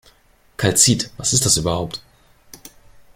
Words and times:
Kalzit, 0.57 1.11
was 1.17 1.31
ist 1.31 1.45
das 1.45 1.57
überhaupt? 1.57 2.01